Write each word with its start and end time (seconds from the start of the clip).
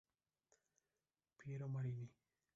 Piero 1.37 1.67
Marini. 1.69 2.09